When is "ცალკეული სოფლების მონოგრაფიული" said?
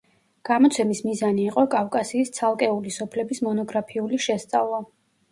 2.37-4.21